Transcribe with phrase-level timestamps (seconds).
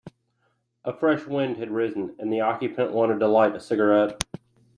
[0.83, 4.19] A fresh wind had risen, and the occupant wanted to light a cigarette.